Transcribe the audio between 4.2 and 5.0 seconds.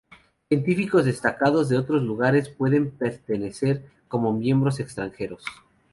miembros